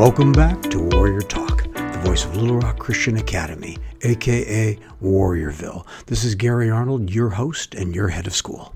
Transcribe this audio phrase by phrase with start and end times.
[0.00, 5.86] Welcome back to Warrior Talk, the voice of Little Rock Christian Academy, aka Warriorville.
[6.06, 8.74] This is Gary Arnold, your host and your head of school.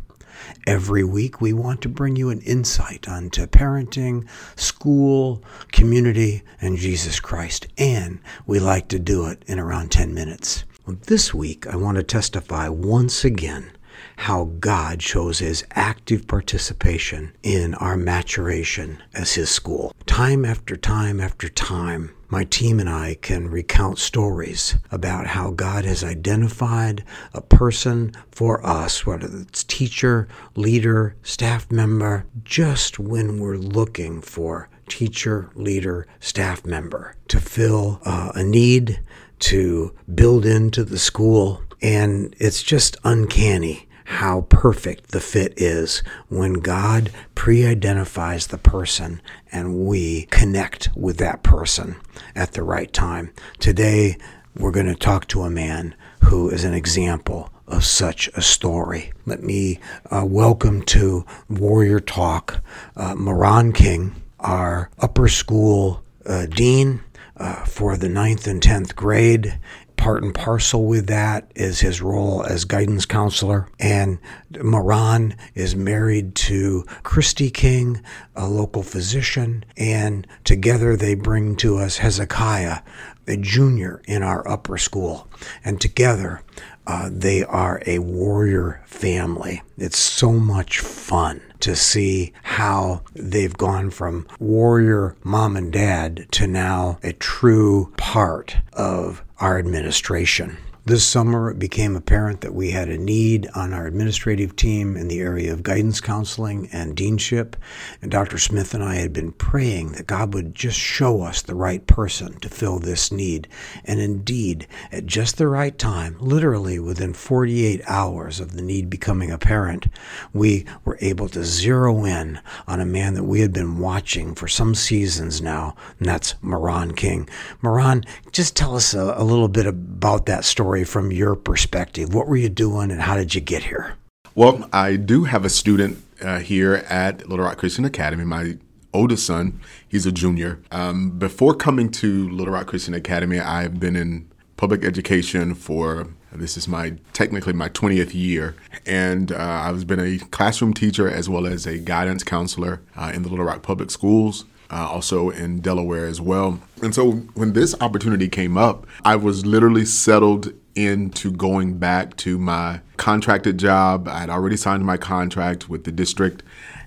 [0.66, 5.42] Every week, we want to bring you an insight onto parenting, school,
[5.72, 10.64] community, and Jesus Christ, and we like to do it in around 10 minutes.
[10.86, 13.70] This week, I want to testify once again
[14.16, 19.94] how God shows his active participation in our maturation as his school.
[20.06, 25.84] Time after time after time, my team and I can recount stories about how God
[25.84, 33.56] has identified a person for us, whether it's teacher, leader, staff member, just when we're
[33.56, 39.00] looking for teacher, leader, staff member to fill uh, a need,
[39.38, 41.62] to build into the school.
[41.82, 49.20] And it's just uncanny how perfect the fit is when God pre identifies the person
[49.50, 51.96] and we connect with that person
[52.34, 53.32] at the right time.
[53.58, 54.16] Today,
[54.56, 59.12] we're going to talk to a man who is an example of such a story.
[59.26, 59.80] Let me
[60.10, 62.62] uh, welcome to Warrior Talk
[62.96, 67.00] uh, Moran King, our upper school uh, dean.
[67.36, 69.58] Uh, for the ninth and tenth grade,
[69.96, 73.68] part and parcel with that is his role as guidance counselor.
[73.78, 74.18] And
[74.62, 78.02] Moran is married to Christy King,
[78.36, 82.80] a local physician, and together they bring to us Hezekiah,
[83.26, 85.28] a junior in our upper school.
[85.64, 86.42] And together
[86.86, 89.62] uh, they are a warrior family.
[89.76, 96.46] It's so much fun to see how they've gone from warrior mom and dad to
[96.46, 100.58] now a true part of our administration.
[100.86, 105.08] This summer, it became apparent that we had a need on our administrative team in
[105.08, 107.54] the area of guidance counseling and deanship.
[108.02, 108.36] And Dr.
[108.36, 112.38] Smith and I had been praying that God would just show us the right person
[112.40, 113.48] to fill this need.
[113.86, 119.30] And indeed, at just the right time, literally within 48 hours of the need becoming
[119.30, 119.86] apparent,
[120.34, 124.48] we were able to zero in on a man that we had been watching for
[124.48, 127.26] some seasons now, and that's Moran King.
[127.62, 132.12] Moran, just tell us a, a little bit about that story story from your perspective.
[132.12, 133.94] What were you doing and how did you get here?
[134.34, 138.24] Well, I do have a student uh, here at Little Rock Christian Academy.
[138.24, 138.58] My
[138.92, 140.58] oldest son, he's a junior.
[140.72, 146.56] Um, before coming to Little Rock Christian Academy, I've been in public education for this
[146.56, 151.46] is my technically my 20th year, and uh, I've been a classroom teacher as well
[151.46, 156.06] as a guidance counselor uh, in the Little Rock Public Schools uh, also in Delaware
[156.06, 156.60] as well.
[156.82, 162.38] And so when this opportunity came up, I was literally settled into going back to
[162.38, 164.08] my contracted job.
[164.08, 166.42] I had already signed my contract with the district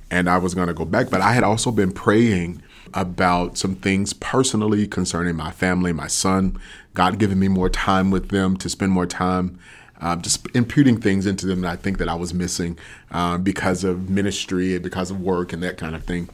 [0.10, 2.62] and I was going to go back, but I had also been praying
[2.94, 6.58] about some things personally concerning my family, my son,
[6.94, 9.60] God giving me more time with them to spend more time
[10.00, 12.78] um, just imputing things into them that I think that I was missing
[13.12, 16.30] uh, because of ministry and because of work and that kind of thing.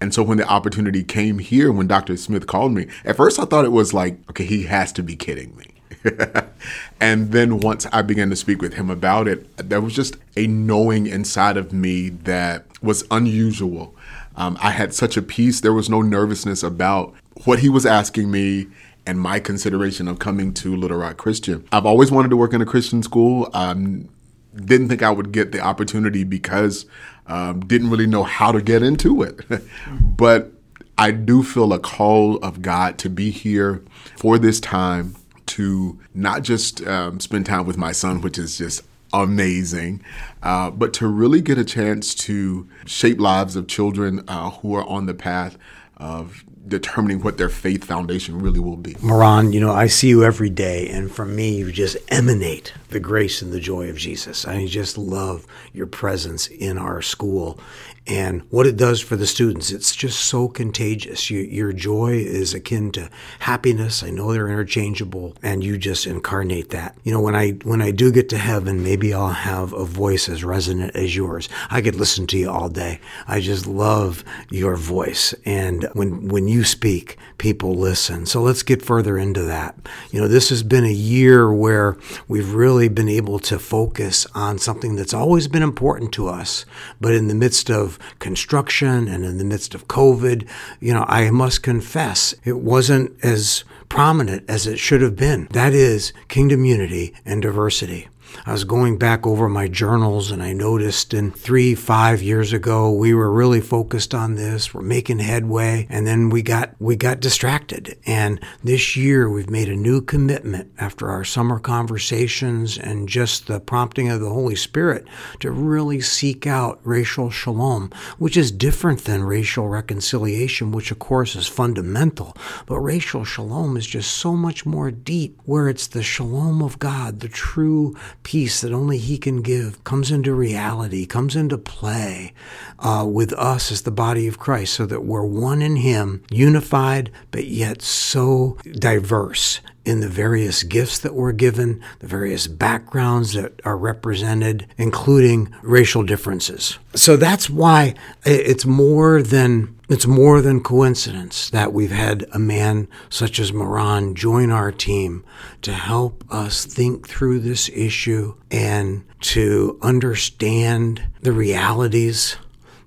[0.00, 2.16] And so when the opportunity came here, when Dr.
[2.16, 5.16] Smith called me, at first I thought it was like, okay, he has to be
[5.16, 5.75] kidding me.
[7.00, 10.46] and then once I began to speak with him about it, there was just a
[10.46, 13.94] knowing inside of me that was unusual.
[14.36, 15.60] Um, I had such a peace.
[15.60, 18.66] There was no nervousness about what he was asking me
[19.06, 21.66] and my consideration of coming to Little Rock Christian.
[21.72, 23.48] I've always wanted to work in a Christian school.
[23.54, 24.08] Um,
[24.54, 26.86] didn't think I would get the opportunity because
[27.26, 29.40] um, didn't really know how to get into it.
[30.00, 30.52] but
[30.98, 33.82] I do feel a call of God to be here
[34.16, 35.14] for this time
[35.46, 40.02] to not just um, spend time with my son, which is just amazing,
[40.42, 44.84] uh, but to really get a chance to shape lives of children uh, who are
[44.84, 45.56] on the path
[45.96, 48.96] of determining what their faith foundation really will be.
[49.00, 53.00] Moran, you know, I see you every day, and from me, you just emanate the
[53.00, 54.46] grace and the joy of Jesus.
[54.46, 57.58] I just love your presence in our school
[58.06, 59.70] and what it does for the students.
[59.72, 61.30] It's just so contagious.
[61.30, 63.10] You, your joy is akin to
[63.40, 64.02] happiness.
[64.02, 66.96] I know they're interchangeable, and you just incarnate that.
[67.02, 70.28] You know, when I when I do get to heaven, maybe I'll have a voice
[70.28, 71.48] as resonant as yours.
[71.70, 73.00] I could listen to you all day.
[73.26, 78.26] I just love your voice, and when when you speak, people listen.
[78.26, 79.76] So let's get further into that.
[80.10, 81.96] You know, this has been a year where
[82.28, 86.64] we've really been able to focus on something that's always been important to us,
[87.00, 87.70] but in the midst
[88.18, 90.48] construction and in the midst of COVID,
[90.80, 95.48] you know, I must confess it wasn't as prominent as it should have been.
[95.52, 98.08] That is kingdom unity and diversity.
[98.44, 102.90] I was going back over my journals and I noticed in three, five years ago,
[102.92, 104.72] we were really focused on this.
[104.72, 105.86] We're making headway.
[105.88, 107.98] And then we got, we got distracted.
[108.06, 113.60] And this year we've made a new commitment after our summer conversations and just the
[113.60, 115.06] prompting of the Holy Spirit
[115.40, 121.34] to really seek out racial shalom, which is different than racial reconciliation, which of course
[121.34, 122.36] is fundamental.
[122.66, 127.20] But racial shalom is just so much more deep, where it's the shalom of God,
[127.20, 127.96] the true
[128.26, 132.34] peace that only He can give, comes into reality, comes into play
[132.80, 137.12] uh, with us as the body of Christ, so that we're one in Him, unified,
[137.30, 143.60] but yet so diverse in the various gifts that we're given, the various backgrounds that
[143.64, 146.78] are represented, including racial differences.
[146.94, 147.94] So that's why
[148.24, 154.16] it's more than it's more than coincidence that we've had a man such as Moran
[154.16, 155.24] join our team
[155.62, 162.36] to help us think through this issue and to understand the realities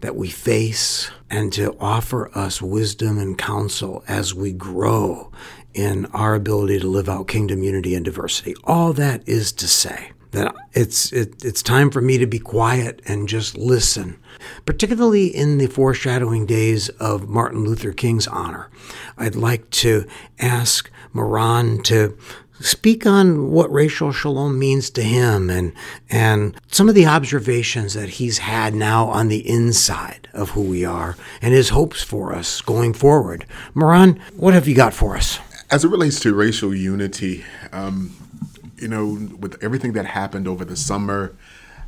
[0.01, 5.31] that we face and to offer us wisdom and counsel as we grow
[5.79, 8.55] in our ability to live out kingdom unity and diversity.
[8.63, 13.01] All that is to say that it's it, it's time for me to be quiet
[13.05, 14.19] and just listen
[14.65, 18.69] particularly in the foreshadowing days of Martin Luther King's honor.
[19.17, 20.05] I'd like to
[20.39, 22.17] ask Moran to
[22.61, 25.71] speak on what racial shalom means to him and
[26.09, 30.83] and some of the observations that he's had now on the inside of who we
[30.83, 33.45] are and his hopes for us going forward.
[33.73, 35.39] Moran what have you got for us
[35.71, 38.15] as it relates to racial unity, um,
[38.77, 39.05] you know,
[39.39, 41.35] with everything that happened over the summer,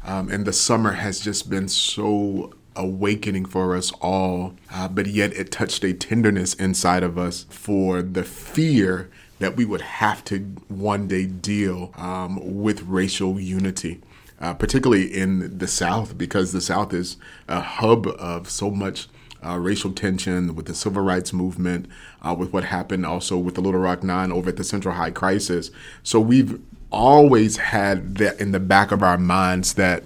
[0.04, 5.34] um, and the summer has just been so awakening for us all, uh, but yet
[5.34, 10.40] it touched a tenderness inside of us for the fear that we would have to
[10.68, 14.00] one day deal um, with racial unity.
[14.40, 17.16] Uh, particularly in the South, because the South is
[17.48, 19.08] a hub of so much
[19.46, 21.88] uh, racial tension, with the civil rights movement,
[22.22, 25.12] uh, with what happened also with the Little Rock Nine over at the Central High
[25.12, 25.72] Crisis.
[26.04, 26.60] So we've
[26.92, 30.04] always had that in the back of our minds that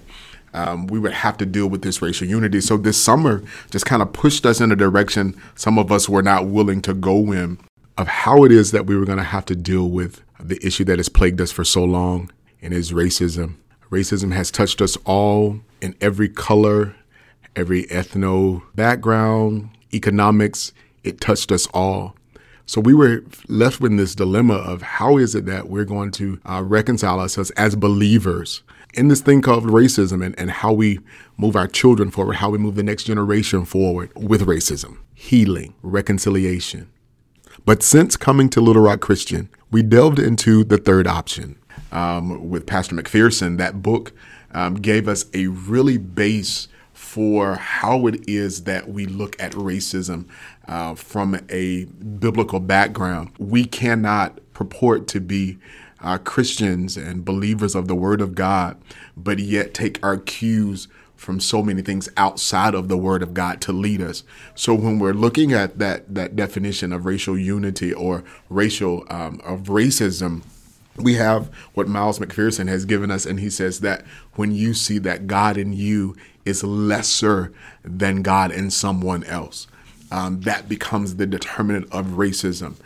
[0.54, 2.60] um, we would have to deal with this racial unity.
[2.60, 6.22] So this summer just kind of pushed us in a direction some of us were
[6.22, 7.58] not willing to go in
[7.98, 10.84] of how it is that we were going to have to deal with the issue
[10.84, 12.30] that has plagued us for so long
[12.62, 13.56] and is racism.
[13.90, 16.96] Racism has touched us all in every color,
[17.56, 20.72] every ethno background, economics.
[21.02, 22.14] It touched us all.
[22.66, 26.40] So we were left with this dilemma of how is it that we're going to
[26.44, 28.62] uh, reconcile ourselves as believers
[28.94, 30.98] in this thing called racism and, and how we
[31.36, 36.90] move our children forward, how we move the next generation forward with racism, healing, reconciliation.
[37.64, 41.56] But since coming to Little Rock Christian, we delved into the third option
[41.92, 43.58] um, with Pastor McPherson.
[43.58, 44.12] That book
[44.52, 46.68] um, gave us a really base
[47.16, 50.26] for how it is that we look at racism
[50.68, 53.30] uh, from a biblical background.
[53.38, 55.56] We cannot purport to be
[56.02, 58.76] uh, Christians and believers of the Word of God,
[59.16, 63.62] but yet take our cues from so many things outside of the Word of God
[63.62, 64.22] to lead us.
[64.54, 69.68] So when we're looking at that that definition of racial unity or racial um, of
[69.68, 70.42] racism,
[70.98, 74.04] we have what Miles McPherson has given us, and he says that
[74.34, 76.14] when you see that God in you
[76.46, 77.52] is lesser
[77.82, 79.66] than God in someone else.
[80.10, 82.76] Um, that becomes the determinant of racism.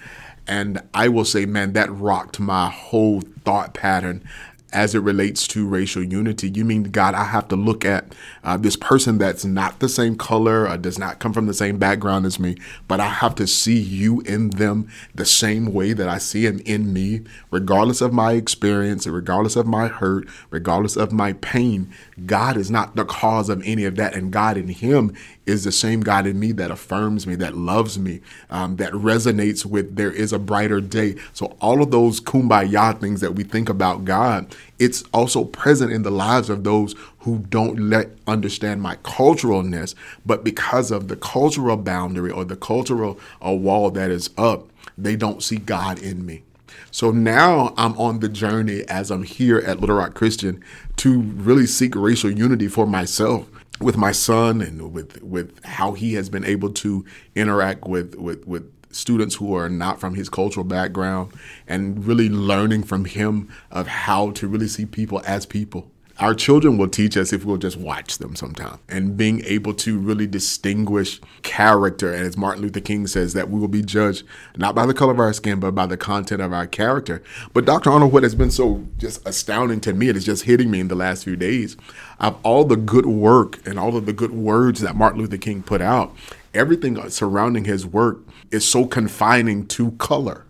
[0.48, 4.26] And I will say, man, that rocked my whole thought pattern
[4.72, 6.48] as it relates to racial unity.
[6.48, 10.16] You mean, God, I have to look at uh, this person that's not the same
[10.16, 12.56] color, or does not come from the same background as me,
[12.88, 16.60] but I have to see you in them the same way that I see him
[16.64, 21.92] in me, regardless of my experience, regardless of my hurt, regardless of my pain.
[22.26, 25.14] God is not the cause of any of that, and God in Him
[25.46, 29.64] is the same God in me that affirms me, that loves me, um, that resonates
[29.64, 31.16] with there is a brighter day.
[31.32, 36.02] So, all of those kumbaya things that we think about God, it's also present in
[36.02, 41.76] the lives of those who don't let understand my culturalness, but because of the cultural
[41.76, 46.42] boundary or the cultural uh, wall that is up, they don't see God in me.
[46.90, 50.62] So now I'm on the journey as I'm here at Little Rock Christian
[50.96, 53.46] to really seek racial unity for myself
[53.80, 58.46] with my son and with with how he has been able to interact with with
[58.46, 61.32] with students who are not from his cultural background
[61.66, 66.76] and really learning from him of how to really see people as people our children
[66.76, 68.78] will teach us if we'll just watch them sometime.
[68.90, 73.58] And being able to really distinguish character, and as Martin Luther King says, that we
[73.58, 74.24] will be judged
[74.56, 77.22] not by the color of our skin, but by the content of our character.
[77.54, 77.90] But Dr.
[77.90, 80.88] Arnold, what has been so just astounding to me, it is just hitting me in
[80.88, 81.78] the last few days,
[82.18, 85.62] of all the good work and all of the good words that Martin Luther King
[85.62, 86.14] put out,
[86.54, 90.46] everything surrounding his work is so confining to color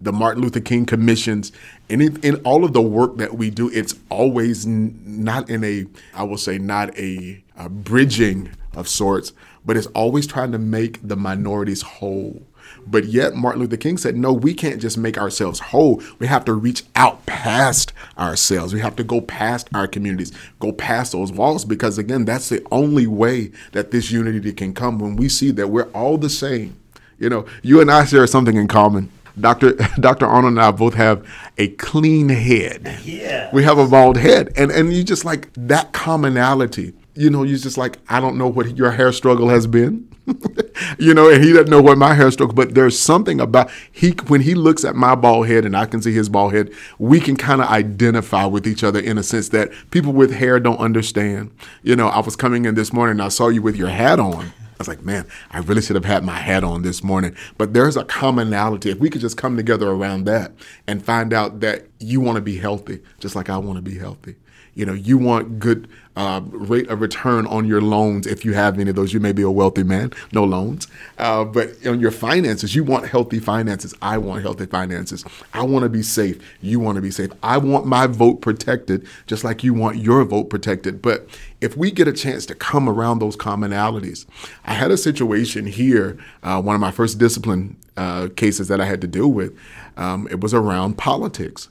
[0.00, 1.52] the Martin Luther King commissions,
[1.90, 5.62] and in, in all of the work that we do, it's always n- not in
[5.62, 9.32] a, I will say, not a, a bridging of sorts,
[9.64, 12.42] but it's always trying to make the minorities whole.
[12.86, 16.02] But yet, Martin Luther King said, no, we can't just make ourselves whole.
[16.18, 18.74] We have to reach out past ourselves.
[18.74, 22.66] We have to go past our communities, go past those walls, because again, that's the
[22.70, 26.76] only way that this unity can come when we see that we're all the same.
[27.18, 29.10] You know, you and I share something in common.
[29.38, 29.72] Dr.
[30.00, 30.26] Dr.
[30.26, 31.26] Arnold and I both have
[31.58, 32.98] a clean head.
[33.04, 33.50] Yeah.
[33.52, 34.52] We have a bald head.
[34.56, 36.94] And and you just like that commonality.
[37.14, 40.08] You know, you just like, I don't know what your hair struggle has been.
[40.98, 44.10] you know, and he doesn't know what my hair struggle, but there's something about he
[44.28, 47.20] when he looks at my bald head and I can see his bald head, we
[47.20, 50.78] can kind of identify with each other in a sense that people with hair don't
[50.78, 51.50] understand.
[51.82, 54.20] You know, I was coming in this morning and I saw you with your hat
[54.20, 54.46] on.
[54.46, 57.36] I was like, man, I really should have had my hat on this morning.
[57.58, 58.90] But there's a commonality.
[58.90, 60.52] If we could just come together around that
[60.86, 63.98] and find out that you want to be healthy, just like I want to be
[63.98, 64.36] healthy.
[64.80, 68.80] You know, you want good uh, rate of return on your loans if you have
[68.80, 69.12] any of those.
[69.12, 73.06] You may be a wealthy man, no loans, uh, but on your finances, you want
[73.06, 73.92] healthy finances.
[74.00, 75.22] I want healthy finances.
[75.52, 76.42] I want to be safe.
[76.62, 77.30] You want to be safe.
[77.42, 81.02] I want my vote protected, just like you want your vote protected.
[81.02, 81.28] But
[81.60, 84.24] if we get a chance to come around those commonalities,
[84.64, 88.86] I had a situation here, uh, one of my first discipline uh, cases that I
[88.86, 89.54] had to deal with.
[89.98, 91.68] Um, it was around politics.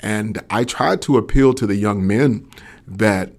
[0.00, 2.48] And I tried to appeal to the young men
[2.86, 3.32] that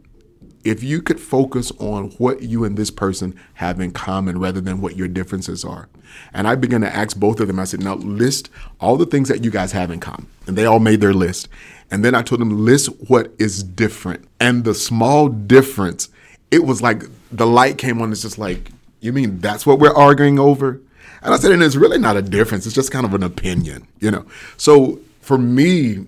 [0.63, 4.81] if you could focus on what you and this person have in common rather than
[4.81, 5.87] what your differences are.
[6.33, 8.49] And I began to ask both of them, I said, now list
[8.79, 10.27] all the things that you guys have in common.
[10.47, 11.47] And they all made their list.
[11.91, 14.27] And then I told them, list what is different.
[14.39, 16.09] And the small difference,
[16.51, 18.11] it was like the light came on.
[18.11, 20.81] It's just like, you mean that's what we're arguing over?
[21.21, 22.65] And I said, and it's really not a difference.
[22.65, 24.25] It's just kind of an opinion, you know?
[24.57, 26.05] So for me,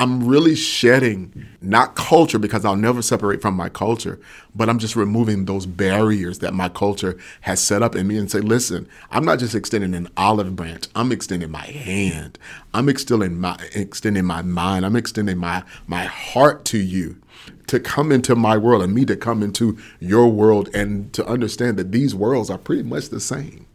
[0.00, 4.20] I'm really shedding not culture because I'll never separate from my culture,
[4.54, 8.30] but I'm just removing those barriers that my culture has set up in me and
[8.30, 10.86] say, listen, I'm not just extending an olive branch.
[10.94, 12.38] I'm extending my hand.
[12.72, 14.86] I'm extending my extending my mind.
[14.86, 17.16] I'm extending my my heart to you
[17.66, 21.76] to come into my world and me to come into your world and to understand
[21.76, 23.66] that these worlds are pretty much the same.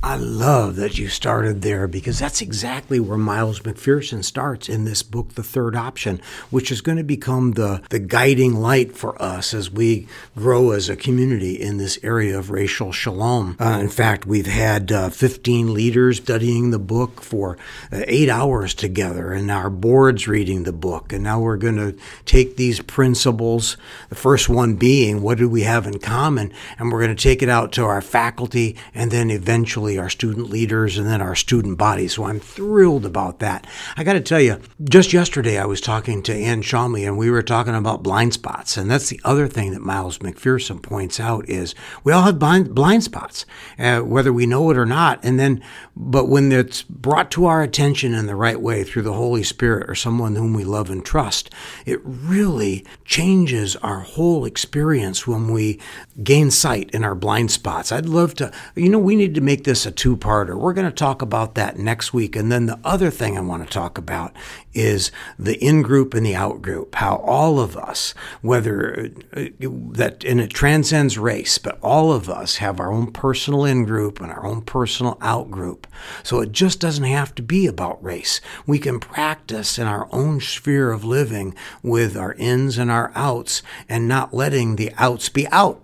[0.00, 5.02] I love that you started there because that's exactly where Miles McPherson starts in this
[5.02, 9.52] book, The Third Option, which is going to become the, the guiding light for us
[9.52, 13.56] as we grow as a community in this area of racial shalom.
[13.58, 17.58] Uh, in fact, we've had uh, 15 leaders studying the book for
[17.90, 21.12] uh, eight hours together, and our board's reading the book.
[21.12, 23.76] And now we're going to take these principles,
[24.10, 26.52] the first one being, what do we have in common?
[26.78, 30.50] And we're going to take it out to our faculty and then eventually our student
[30.50, 32.08] leaders and then our student body.
[32.08, 33.66] So I'm thrilled about that.
[33.96, 37.30] I got to tell you, just yesterday I was talking to Ann Shomley and we
[37.30, 38.76] were talking about blind spots.
[38.76, 42.74] And that's the other thing that Miles McPherson points out is we all have blind,
[42.74, 43.46] blind spots,
[43.78, 45.20] uh, whether we know it or not.
[45.22, 45.62] And then,
[45.96, 49.88] but when it's brought to our attention in the right way through the Holy Spirit
[49.88, 51.50] or someone whom we love and trust,
[51.86, 55.78] it really changes our whole experience when we
[56.22, 57.92] gain sight in our blind spots.
[57.92, 60.56] I'd love to, you know, we need to make this a two parter.
[60.56, 62.36] We're going to talk about that next week.
[62.36, 64.34] And then the other thing I want to talk about
[64.74, 70.24] is the in group and the out group, how all of us, whether uh, that,
[70.24, 74.30] and it transcends race, but all of us have our own personal in group and
[74.30, 75.86] our own personal out group.
[76.22, 78.40] So it just doesn't have to be about race.
[78.66, 83.62] We can practice in our own sphere of living with our ins and our outs
[83.88, 85.82] and not letting the outs be out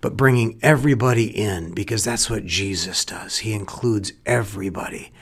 [0.00, 3.38] but bringing everybody in because that's what Jesus does.
[3.38, 5.12] He includes everybody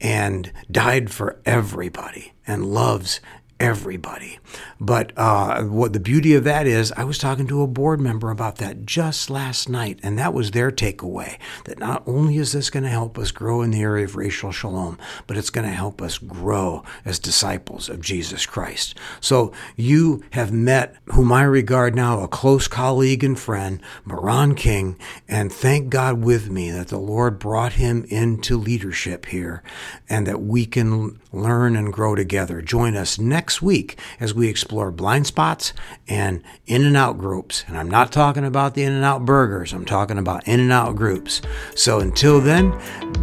[0.00, 3.20] and died for everybody and loves
[3.58, 4.38] everybody.
[4.80, 8.30] But uh, what the beauty of that is, I was talking to a board member
[8.30, 12.70] about that just last night, and that was their takeaway that not only is this
[12.70, 15.72] going to help us grow in the area of racial shalom, but it's going to
[15.72, 18.94] help us grow as disciples of Jesus Christ.
[19.20, 24.98] So you have met whom I regard now a close colleague and friend, Moran King,
[25.28, 29.62] and thank God with me that the Lord brought him into leadership here
[30.08, 32.60] and that we can learn and grow together.
[32.60, 35.72] Join us next week as we explore blind spots
[36.08, 37.64] and in and out groups.
[37.68, 40.72] And I'm not talking about the in and out burgers, I'm talking about in and
[40.72, 41.42] out groups.
[41.76, 42.76] So until then,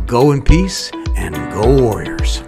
[0.05, 2.41] go in peace and go Warriors.